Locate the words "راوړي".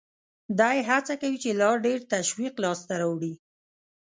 3.01-3.33